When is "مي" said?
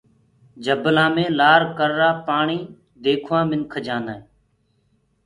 1.15-1.25